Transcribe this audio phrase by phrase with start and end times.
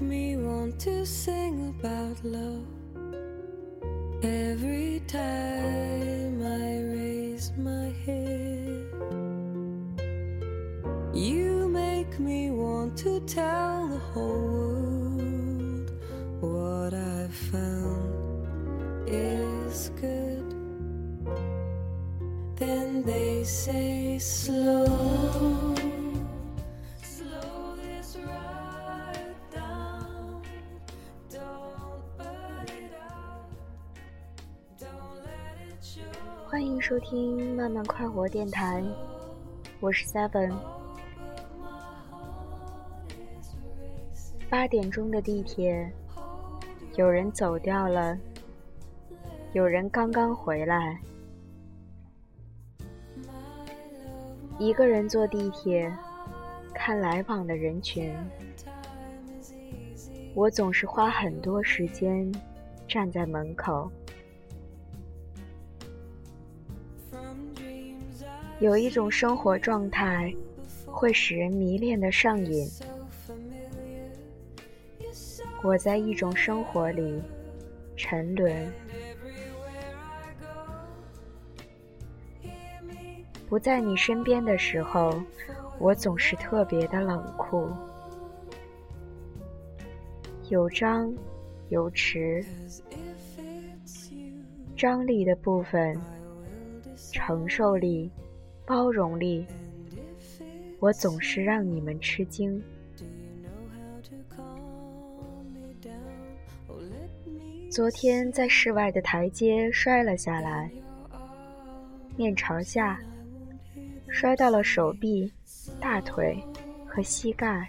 [0.00, 2.64] make me want to sing about love
[4.22, 8.86] every time I raise my head.
[11.12, 15.90] You make me want to tell the whole world
[16.40, 20.54] what I've found is good.
[22.56, 25.87] Then they say slow.
[36.50, 38.82] 欢迎收听慢慢快活电台，
[39.80, 40.50] 我是 Seven。
[44.48, 45.92] 八点钟的地铁，
[46.96, 48.16] 有人走掉了，
[49.52, 50.98] 有人刚刚回来。
[54.58, 55.94] 一个人坐地铁，
[56.72, 58.10] 看来往的人群，
[60.34, 62.32] 我总是花很多时间
[62.88, 63.92] 站在门口。
[68.60, 70.34] 有一种生活状态，
[70.84, 72.68] 会使人迷恋的上瘾。
[75.62, 77.22] 我在一种生活里
[77.96, 78.72] 沉沦，
[83.48, 85.22] 不在你身边的时候，
[85.78, 87.68] 我总是特别的冷酷。
[90.48, 91.12] 有张，
[91.68, 92.44] 有弛，
[94.76, 95.96] 张力的部分，
[97.12, 98.10] 承受力。
[98.68, 99.46] 包容力，
[100.78, 102.62] 我总是让你们吃惊。
[107.70, 110.70] 昨天在室外的台阶摔了下来，
[112.14, 113.00] 面朝下，
[114.06, 115.32] 摔到了手臂、
[115.80, 116.38] 大腿
[116.86, 117.66] 和膝盖，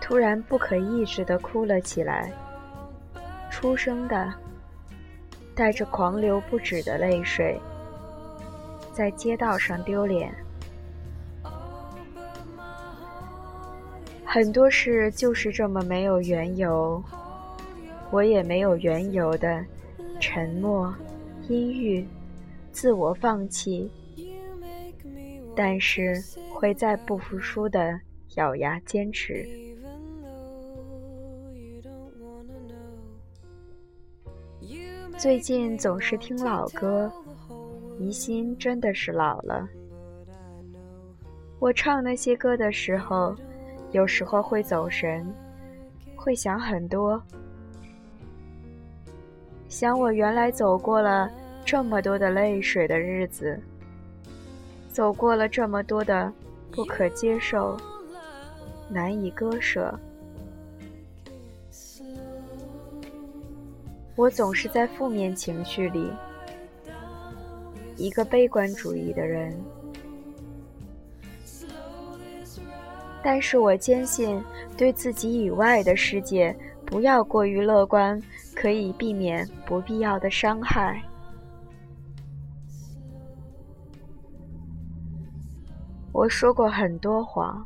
[0.00, 2.32] 突然不可抑制地哭了起来，
[3.50, 4.32] 出声的，
[5.54, 7.60] 带着狂流不止的泪水。
[9.00, 10.30] 在街道上丢脸，
[14.26, 17.02] 很多事就是这么没有缘由，
[18.10, 19.64] 我也没有缘由的
[20.20, 20.94] 沉默、
[21.48, 22.06] 阴郁、
[22.72, 23.90] 自我放弃，
[25.56, 26.22] 但是
[26.52, 27.98] 会再不服输的
[28.34, 29.48] 咬牙坚持。
[35.16, 37.10] 最近总是听老歌。
[38.00, 39.68] 疑心真的是老了。
[41.58, 43.36] 我唱那些歌的时候，
[43.92, 45.30] 有时候会走神，
[46.16, 47.22] 会想很多，
[49.68, 51.30] 想我原来走过了
[51.62, 53.60] 这么多的泪水的日子，
[54.88, 56.32] 走过了这么多的
[56.72, 57.76] 不可接受、
[58.88, 59.94] 难以割舍。
[64.16, 66.10] 我总是在负面情绪里。
[68.00, 69.54] 一个悲观主义的人，
[73.22, 74.42] 但是我坚信，
[74.74, 76.56] 对自己以外的世界
[76.86, 78.18] 不要过于乐观，
[78.54, 81.02] 可以避免不必要的伤害。
[86.10, 87.62] 我说过很多谎，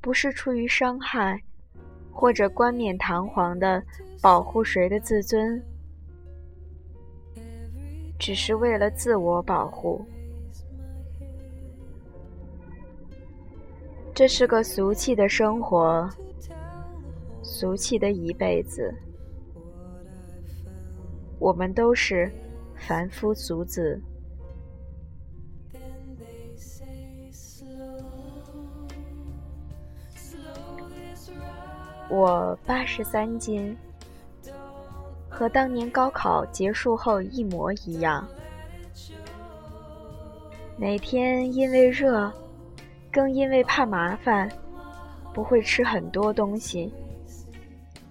[0.00, 1.40] 不是出于伤害，
[2.10, 3.80] 或者冠冕堂皇的
[4.20, 5.62] 保护谁的自尊。
[8.22, 10.00] 只是为了自我保护，
[14.14, 16.08] 这是个俗气的生活，
[17.42, 18.94] 俗气的一辈子。
[21.40, 22.30] 我们都是
[22.76, 24.00] 凡夫俗子。
[32.08, 33.76] 我八十三斤。
[35.42, 38.24] 和当年高考结束后一模一样。
[40.76, 42.32] 每天因为热，
[43.10, 44.48] 更因为怕麻烦，
[45.34, 46.94] 不会吃很多东西，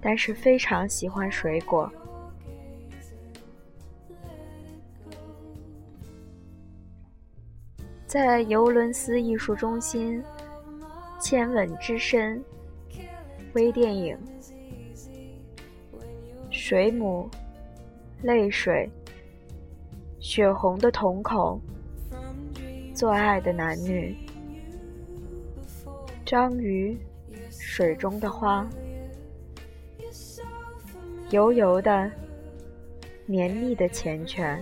[0.00, 1.92] 但是非常喜欢水果。
[8.06, 10.18] 在尤伦斯艺术中心，
[11.22, 12.38] 《千吻之身》
[13.52, 14.18] 微电影。
[16.68, 17.26] 水母，
[18.20, 18.90] 泪水，
[20.20, 21.58] 血红的瞳孔，
[22.94, 24.14] 做爱的男女，
[26.26, 26.94] 章鱼，
[27.48, 28.68] 水中的花，
[31.30, 32.10] 油油的，
[33.24, 34.58] 绵密的缱绻。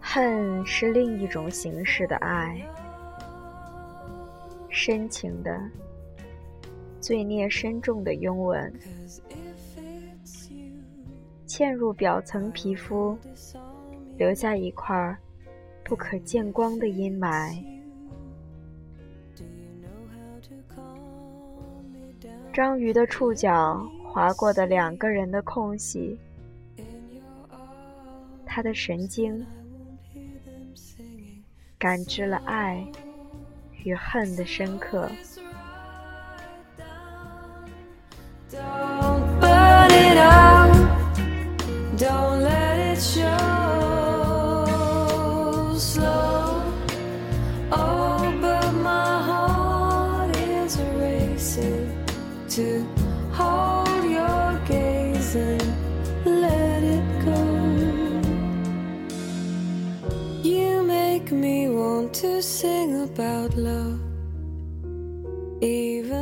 [0.00, 2.58] 恨是另一种形式的爱，
[4.70, 5.60] 深情的、
[7.08, 8.70] 罪孽深重的拥吻，
[11.46, 13.16] 嵌入表层皮肤，
[14.18, 15.16] 留下一块
[15.82, 17.64] 不可见光的阴霾。
[22.52, 26.18] 章鱼的触角划过的两个人的空隙
[26.76, 28.44] ，in your arms?
[28.44, 29.42] 他的神经
[31.78, 32.86] 感知了爱
[33.82, 35.10] 与恨的深刻。
[52.58, 52.84] To
[53.30, 55.62] hold your gaze and
[56.24, 57.42] let it go.
[60.42, 64.00] You make me want to sing about love,
[65.62, 66.17] even